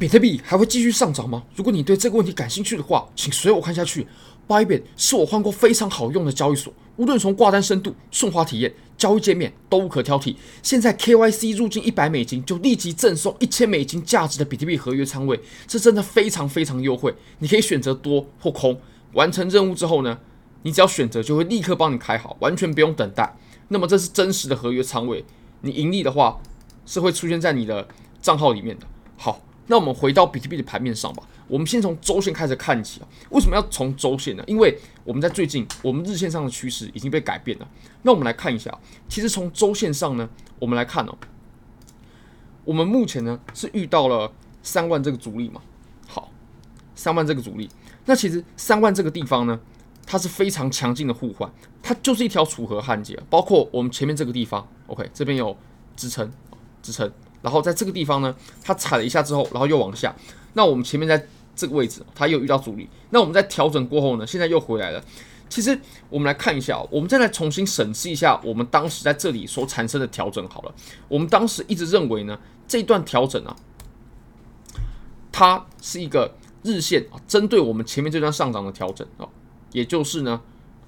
[0.00, 1.42] 比特币还会继续上涨吗？
[1.54, 4.06] 如果你对这个问题感兴趣的话，请随我看下去。
[4.48, 10.34] Bybit 是我换过非常好用的交易所，无论从挂单深度、顺滑体验、交易界面都无可挑剔。
[10.62, 17.14] 现在 KYC 入金一百美金就立即赠送一千美金价值的比特币合约仓位，这真的非常非常优惠。
[17.40, 18.80] 你可以选择多或空。
[19.12, 20.18] 完成任务之后呢，
[20.62, 23.36] 你只要选择就会立刻帮你开好，完全不用等待。
[23.68, 25.22] 那么这是真实的合约仓位，
[25.60, 26.40] 你盈利的话
[26.86, 27.86] 是会出现在你的
[28.22, 28.86] 账号里面的。
[29.18, 29.42] 好。
[29.70, 31.22] 那我们回到比特币的盘面上吧。
[31.46, 33.06] 我们先从周线开始看起啊。
[33.30, 34.42] 为什么要从周线呢？
[34.48, 37.68] 因为我们在最近，我们日线上的趋势已经被改变了。
[38.02, 38.76] 那我们来看一下，
[39.08, 40.28] 其实从周线上呢，
[40.58, 41.16] 我们来看哦，
[42.64, 45.60] 我们目前呢是遇到了三万这个阻力嘛。
[46.08, 46.32] 好，
[46.96, 47.70] 三万这个阻力，
[48.06, 49.60] 那其实三万这个地方呢，
[50.04, 51.48] 它是非常强劲的互换，
[51.80, 53.16] 它就是一条楚河汉界。
[53.30, 55.56] 包括我们前面这个地方，OK，这边有
[55.94, 56.28] 支撑，
[56.82, 57.08] 支撑。
[57.42, 60.14] 然后在这个地方呢，它踩了一下之后，然后又往下。
[60.54, 62.88] 那我们前面在这个位置，它又遇到阻力。
[63.10, 65.02] 那我们在调整过后呢，现在又回来了。
[65.48, 65.76] 其实
[66.08, 70.72] 我们来看一下，我们再来重新审视一下我们当时在这里所产生的调整好了。
[71.08, 73.56] 我们当时一直认为呢，这一段调整啊，
[75.32, 79.26] 它是一个日线啊，针对我们前面这段上涨的调整啊，
[79.72, 80.40] 也就是呢，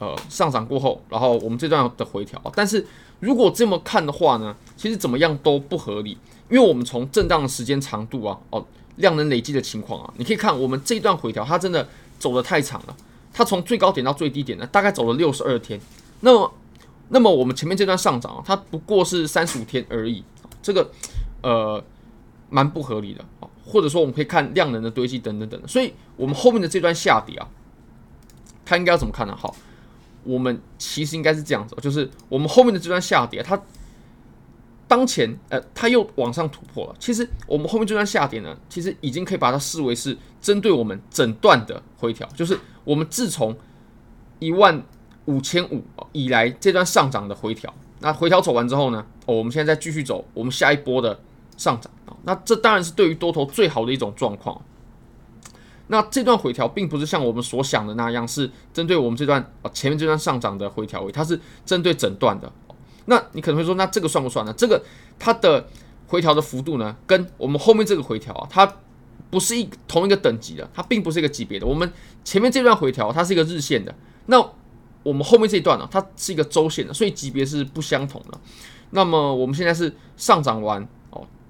[0.02, 2.42] 呃，上涨过后，然后我们这段的回调。
[2.56, 2.84] 但是
[3.20, 6.18] 如果这么看的话呢，其实怎么样都不合理。
[6.50, 12.96] 因为我们从震荡的时间长度啊，哦，量能累积的情况啊，你可以看我们这一段回调，它真的走得太长了。
[13.32, 15.80] 它从最高点到最低点呢，大概走了六十二天。
[16.20, 16.52] 那么，
[17.10, 20.24] 那么我们前面这段上涨啊，它不过是三十五天而已，
[20.60, 20.90] 这个
[21.42, 21.82] 呃
[22.50, 23.46] 蛮不合理的啊。
[23.64, 25.68] 或者说，我们可以看量能的堆积等等等等。
[25.68, 27.48] 所以，我们后面的这段下跌啊，
[28.66, 29.34] 它应该要怎么看呢？
[29.34, 29.54] 好，
[30.24, 33.60] 我们其实应该是这样子，就是我们后面的这段下跌，它。
[34.88, 36.94] 当前，呃，它又往上突破了。
[36.98, 43.56] 其实我们后面这段下跌呢，其实已经可以把它视为是针对我们整段的回调，就是我们自从
[44.38, 44.84] 一万
[45.24, 47.72] 五千五以来这段上涨的回调。
[48.00, 51.18] 那回调走完之后呢，哦，我们现在再继续走，我们下一波的
[51.56, 52.14] 上涨啊。
[52.24, 54.60] 那这当然是对于多头最好的一种状况。
[55.92, 62.50] 那这段回调并不是像我们所想的那样，是针对我们这段啊前面这段上涨的回调位，它是针对整段的。
[63.04, 64.54] 那你可能会说，那这个算不算呢？
[64.56, 64.82] 这个
[65.18, 65.68] 它的
[66.06, 68.76] 回调的幅度呢，跟我们后面这个回调啊，它
[69.28, 71.66] 不是一同一个等级的，它并不是一个级别的。
[71.66, 71.92] 我们
[72.24, 73.94] 前面这段回调它是一个日线的，
[74.26, 74.42] 那
[75.02, 78.40] 我们后面这一段呢，它是一个周线的，所以级别是不相同的。
[78.92, 80.88] 那么我们现在是上涨完，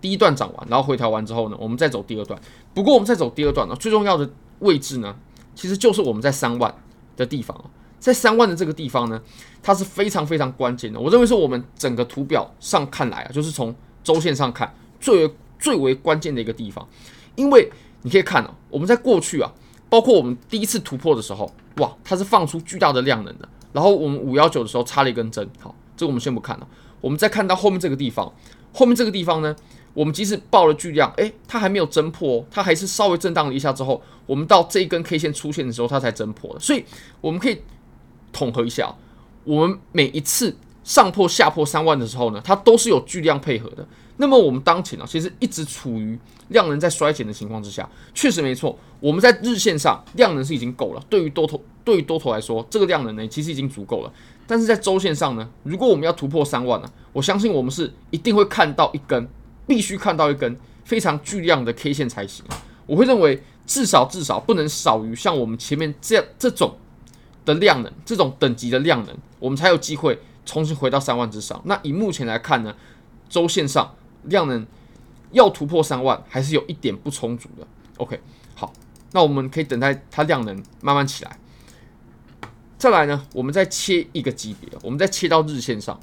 [0.02, 2.38] 第一段涨完，然后回调完之后呢，我们再走第二段。
[2.74, 5.16] 不过我们再走第二段呢，最重要的位置呢，
[5.54, 6.74] 其实就是我们在三万
[7.16, 7.58] 的地方。
[8.00, 9.22] 在三万的这个地方呢，
[9.62, 10.98] 它是非常非常关键的。
[10.98, 16.84] 我认为是我们整个图表上看来啊，就是从周线上看最为最为关键的一个地方。
[17.36, 17.70] 因为
[18.02, 19.52] 你可以看啊，我们在过去啊，
[19.88, 23.48] 包括我们第一次突破的时候，哇，它是放出巨大的量能的。
[23.72, 26.66] 然后我们五幺九的时候插了一根针，好，这个我们先不看了。
[27.00, 28.32] 我们再看到后面这个地方，
[28.72, 29.54] 后面这个地方呢，
[29.94, 36.60] 我们即使爆了巨量，诶，它还没有侦破哦，它还是稍微震荡了一下之后，我们到这一根 K 线出现的时候，它才侦破的。
[36.60, 36.84] 所以
[37.20, 37.60] 我们可以。
[38.34, 38.90] 统合一下，
[39.44, 43.86] 我们每一次上破下破三万的时候呢，它都是有巨量配合的。
[44.16, 48.74] 那么我们当前呢，其实一直处于量能在衰减的情况之下，确实没错。
[49.00, 54.10] 我们在日线上量能是已经够了，对于多头对于多头来说，这个量能呢其实已经足够了。
[54.46, 59.28] 但是在周线上呢，如果我们要突破三万呢，我相信我们是一定会看到一根，
[59.66, 62.44] 必须看到一根非常巨量的 K 线才行。
[62.86, 66.76] 我会认为至少至少不能少于像我们前面这样这种。
[67.44, 71.60] 的量能，这种等级的量能，我们才有机会重新回到三万之上。
[71.64, 72.72] 那以目前来看呢，
[73.28, 74.64] 周线上量能
[75.32, 77.66] 要突破三万，还是有一点不充足的。
[77.96, 78.20] OK，
[78.54, 78.72] 好，
[79.10, 81.36] 那我们可以等待它量能慢慢起来。
[82.78, 85.98] 再来呢，我们再切一个级别，我们再切到日线上。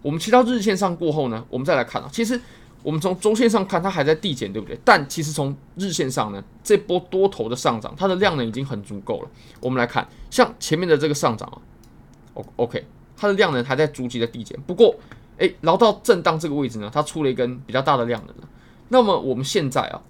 [0.00, 2.40] 我们切到日线上过后呢，我们再来看啊，其实。
[2.82, 4.78] 我们从周线上看，它还在递减，对不对？
[4.84, 9.30] 但其实从日线上呢，这波多头的上涨，它的量能已经很足够了。
[9.60, 12.86] 我们来看，像前面的这个上涨啊，OK，
[13.16, 14.58] 它的量能还在逐级的递减。
[14.66, 14.94] 不过，
[15.38, 18.48] 诶，然后到震荡这个位置呢，它出了一根比较大的量能了。
[18.88, 20.00] 那么我们现在啊，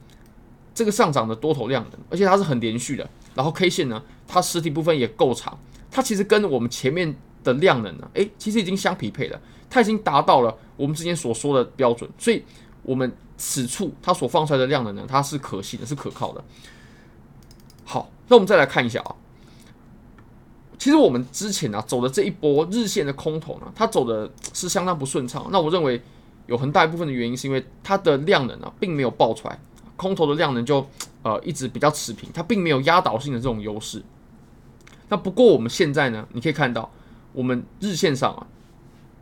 [0.74, 3.08] 这个上涨的多头量能，而且它是很连续的。
[3.34, 5.58] 然后 K 线呢，它实体部分也够长，
[5.90, 9.40] 它其实跟我们前面的量能呢，诶，其实已经相匹配了。
[9.70, 12.42] 它已经达到了我们之前所说的标准，所以
[12.88, 16.42] 我们此处它所放出来的量能呢，它是可信的，是可靠的。
[17.84, 19.14] 好，那我们再来看一下啊，
[20.78, 25.46] 其实我们之前啊走的这一波日线的空头呢，它走的是相当不顺畅。
[25.52, 26.00] 那我认为
[26.46, 29.60] 有很大一部分的原因是因为它的量能啊并没有爆出来，
[29.96, 30.86] 空头的量能就
[31.22, 34.02] 呃一直比较持平，它并没有压倒性的这种优势。
[35.10, 36.90] 那不过我们现在呢，你可以看到
[37.34, 38.46] 我们日线上啊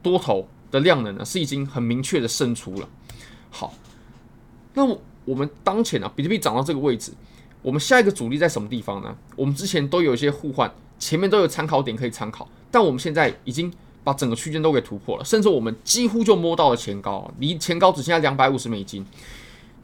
[0.05, 2.89] 多头的量能呢是已经很明确的胜出了。
[3.57, 3.73] 好，
[4.75, 4.85] 那
[5.25, 7.11] 我们当前啊比特币涨到这个位置，
[7.63, 9.17] 我们下一个阻力在什么地方呢？
[9.35, 13.73] 我们之前都有一些互换，前面都有参考点可以参考，但我们现在已经
[14.05, 19.03] 把整个区间都给突破了，甚至我们几乎就摸到了前高，离前高只剩下两百五十美金。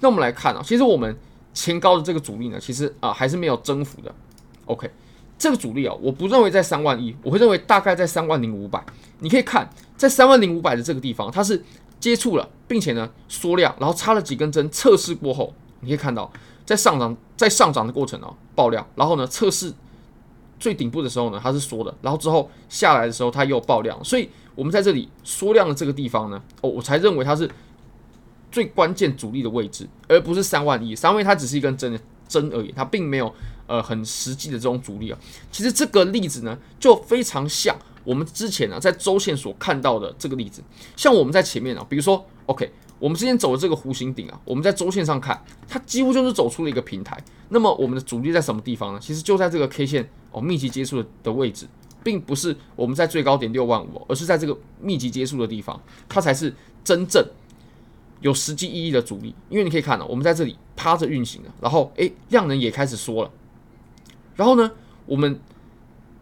[0.01, 1.17] 那我们来看啊，其实我们
[1.55, 4.15] 前高的这个阻力呢，其实啊还是没有征服的。
[4.67, 4.91] OK。
[5.39, 8.81] 这个阻力啊，我不认为在三万一，我会认为大概在三万零五百。
[9.19, 11.61] 你可以看，在三万零五百的这个地方，它是
[12.03, 16.29] 接触了，并且呢缩量，然后插了几根针测试过后，你可以看到
[16.67, 19.73] 在上涨，在上涨的过程啊爆量，然后呢测试
[20.59, 27.49] 最顶部的时候呢它是缩的，然后之后下来的时候它又爆量，所以我们在这里缩量的这个地方呢，哦，我才认为它是
[28.51, 30.97] 最关键阻力的位置，而不是三万一。
[30.97, 31.97] 三万一它只是一根针
[32.27, 33.33] 针而已，它并没有。
[33.73, 35.19] 呃，很实际的这种阻力啊，
[35.51, 37.75] 其实这个例子呢，就非常像
[38.05, 40.63] 我们之前呢、在周线所看到的这个例子。
[40.95, 47.19] 像我们在前面啊，比如说，OK，我们之前走的这个弧形顶啊，我们在周线上看，它几乎就是走出了一个平台。
[47.49, 49.01] 那么我们的阻力在什么地方呢？
[49.01, 51.67] 其实就在这个 K 线哦密集接触的的位置，
[52.05, 55.81] 并不是我们在最高点六万五，而是在这个密集接触的地方，
[56.11, 56.55] 它才是
[56.85, 57.25] 真正
[58.21, 59.35] 有实际意义的阻力。
[59.49, 63.31] 因为你可以看到、我们在这里趴着运行了，然后诶，量能也开始缩了。
[64.35, 64.71] 然后呢，
[65.07, 65.41] 我们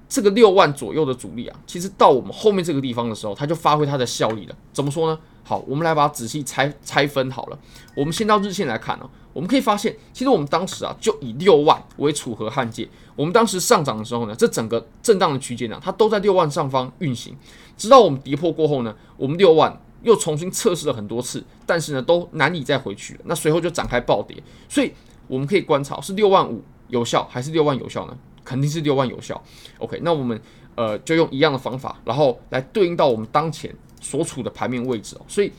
[0.09, 4.57] 这个六万左右的阻力啊，其实到我们后面这个地方的时候，它就发挥它的效力了。
[4.73, 5.19] 怎么说呢？
[5.45, 7.59] 好，我们来把它仔细拆拆分好了。
[7.95, 12.89] 我们先到日线来看啊，我们可以发现，其实我们当时啊，就以六万为楚河汉界。
[13.17, 17.37] 我们当时上涨的时候呢，这整个震荡的区间呢，它都在六万上方运行。
[17.77, 23.21] 直到我们跌破过后呢，我们六万又重新测试了很多次，但是呢，都难以再回去了。
[23.25, 24.37] 那随后就展开暴跌。
[24.69, 24.93] 所以
[25.27, 26.63] 我们可以观察是六万五。
[26.91, 28.17] 有效还是六万有效呢？
[28.45, 29.41] 肯定是六万有效。
[29.79, 30.41] OK，那我们
[30.75, 35.23] 呃就用一样的方法，然后来对应到我们当前所处的盘面位置哦。
[35.29, 35.53] 所以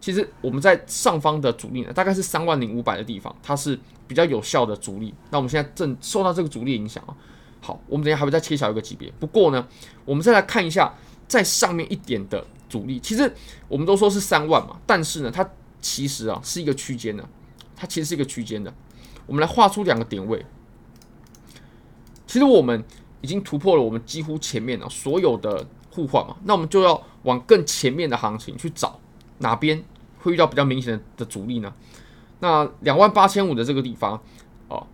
[0.00, 3.78] 其实我们在上方的阻力呢，大概是三万零五百的地方，它是
[4.08, 5.14] 比较有效的阻力。
[5.30, 7.14] 那我们现在正受到这个阻力影响啊。
[7.60, 9.12] 好，我们等下还会再切小一个级别。
[9.20, 9.66] 不过呢，
[10.04, 10.92] 我们再来看一下
[11.28, 12.98] 在上面一点的阻力。
[13.00, 13.32] 其实
[13.68, 15.48] 我们都说是三万嘛，但是呢，它
[15.80, 17.26] 其实啊是一个区间的，
[17.76, 18.74] 它其实是一个区间的。
[19.26, 20.44] 我们来画出两个点位。
[22.34, 22.82] 其实我们
[23.20, 28.98] 已经突破了我们几乎前面啊所有的互换嘛，那我们就要往更前面的行情去找
[29.38, 29.80] 哪边
[30.20, 31.72] 会遇到比较明显的阻力呢？
[32.40, 34.20] 那两万八千五的这个地方
[34.66, 34.84] 哦，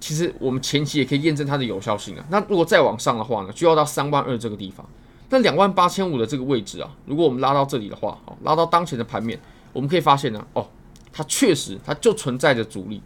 [0.00, 2.26] 其实我们前期也可以验证它的有效性啊。
[2.30, 4.84] 那如果再往上的话呢，就要到三万二这个地方。
[5.28, 9.40] 那两万八千五的这个位置啊，如果我们拉到这里的话，哦，拉到当前的盘面，
[9.72, 10.66] 我们可以发现呢，哦，
[11.12, 13.00] 它确实它就存在着阻力。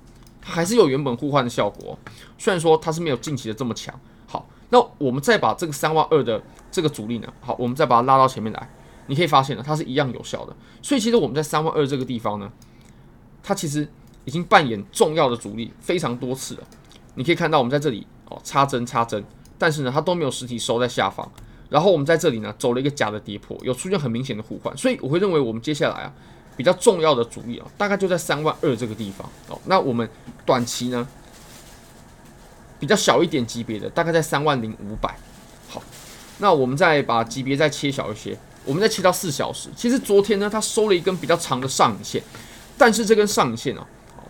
[0.44, 1.98] 还是有原本互换的效果，
[2.36, 3.98] 虽然说它是没有近期的这么强。
[4.26, 8.70] 好，那我们再把这个三万二的这个阻力呢，好，我们再把它拉到前面来，
[9.06, 10.54] 你可以发现呢，它是一样有效的。
[10.82, 12.52] 所以其实我们在三万二这个地方呢，
[13.42, 13.88] 它其实
[14.26, 16.62] 已经扮演重要的阻力非常多次了。
[17.14, 19.24] 你可以看到我们在这里哦插针插针，
[19.56, 21.26] 但是呢它都没有实体收在下方。
[21.70, 26.12] 然后我们在这里呢走了一个假的跌破，有出现很明显的互换，所以我会认为我们接下来啊。
[26.56, 29.60] 比较重要的阻力啊，大概就在三万二这个地方哦。
[29.66, 30.08] 那我们
[30.46, 31.06] 短期呢，
[32.78, 35.16] 比较小一点级别的，大概在三万零五百。
[35.68, 35.82] 好，
[36.38, 39.68] 那我们再把级别再切小一些，我们再切到四小时。
[39.76, 42.22] 其实昨天呢，它收了一根比较长的上影线，
[42.78, 43.86] 但是这根上影线啊，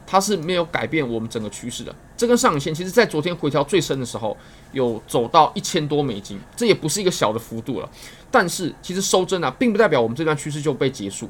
[0.07, 1.95] 它是没有改变我们整个趋势的。
[2.17, 4.37] 这根上影线其实在昨天回调最深的时候，
[4.73, 7.91] 有走到一千多美金，这也不是一个小的幅度了。
[8.31, 11.29] 但是其实收针啊，并不代表我们这段趋势就被结束。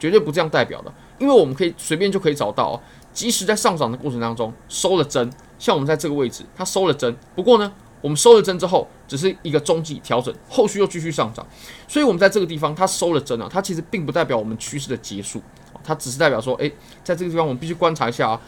[0.00, 7.14] 绝对不这样代表的，因为我们可以随便就可以找到，即使在上涨的过程当中收了针，像我们在这个位置，它收了针。
[7.36, 11.46] 不过呢，我们收了针之后，只是一个中继调整，后续又继续上涨。
[11.86, 15.42] 所以，我们在这个地方它收了针啊，它其实并不代表我们趋势的结束，
[15.84, 16.72] 它只是代表说，诶，
[17.04, 18.40] 在这个地方我们必须观察一下啊。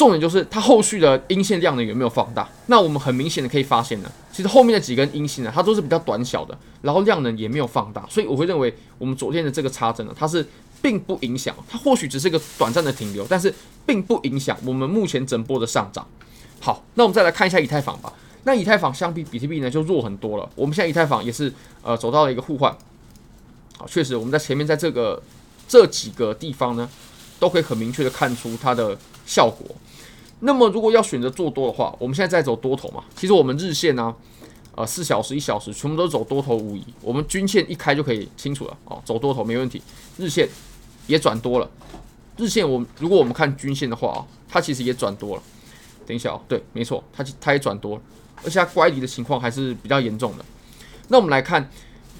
[0.00, 2.48] 重点就是它后续的阴线量呢有没有放大？
[2.68, 10.42] 那我们很明显的可以发现呢，其实后面的几根阴线呢，它都是比较短小的，然后量能也没有放大，所以我会认为我们昨天的这个插针呢，它是
[10.80, 13.54] 并不影响，它或许只是一个短暂的停留，但是
[13.84, 16.06] 并不影响我们目前整波的上涨。
[16.60, 18.10] 好，那我们再来看一下以太坊吧。
[18.44, 20.48] 那以太坊相比比特币呢就弱很多了。
[20.54, 21.52] 我们现在以太坊也是
[21.82, 22.74] 呃走到了一个互换，
[23.76, 25.22] 好，确实我们在前面在这个
[25.68, 26.88] 这几个地方呢，
[27.38, 29.66] 都可以很明确的看出它的效果。
[30.40, 33.04] 那么，如果要选择做多的话，我们现在在走多头嘛。
[33.14, 34.14] 其实我们日线呢、
[34.74, 36.82] 呃，四小时、一小时，全部都走多头无疑。
[37.02, 39.82] 我们均线一开就可以清楚了哦，走多头没问题。
[40.16, 40.48] 日线
[41.06, 41.70] 也转多了，
[42.38, 45.42] 日线我如果我们看均线的话啊，它其实也转多了。
[46.06, 48.02] 等一下哦，对，没错，它它也转多了，
[48.42, 50.44] 而且它乖离的情况还是比较严重的。
[51.08, 51.70] 那我们来看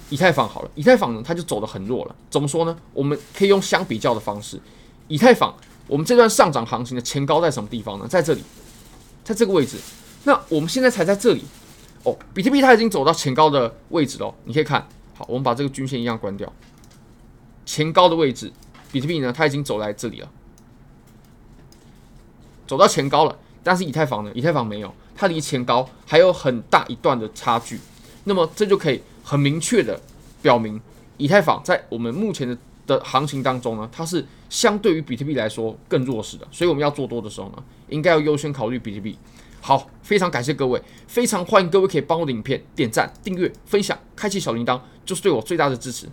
[0.09, 2.15] 以太坊好了，以太坊呢，它就走得很弱了。
[2.29, 2.77] 怎么说呢？
[2.93, 4.59] 我们可以用相比较的方式，
[5.07, 5.55] 以太坊
[5.87, 8.07] 我们这段上涨行情的前高在什么地方呢？
[8.07, 8.41] 在这里，
[9.23, 9.77] 在这个位置。
[10.23, 11.43] 那我们现在才在这里
[12.03, 14.33] 哦，比特币它已经走到前高的位置了。
[14.45, 16.51] 你可以看好，我们把这个均线一样关掉，
[17.65, 18.51] 前高的位置，
[18.91, 20.29] 比特币呢，它已经走在这里了，
[22.67, 23.37] 走到前高了。
[23.63, 24.31] 但是以太坊呢？
[24.33, 27.79] 以太坊没有，它离前高还有很大一段的差距。
[28.23, 29.99] 那么这就可以很明确的
[30.41, 30.81] 表明，
[31.17, 32.57] 以太坊在我们目前的
[32.91, 36.45] 的行情当中呢，它是相对于比特币来说更弱势的。
[36.51, 39.17] 所以我们要做多的时候呢，应该要优先考虑比特币。
[39.61, 46.07] 好，非常感谢各位，非常欢迎各位可以帮我的影片点赞、订阅、分享、开启小铃铛，就是对我最大的支持。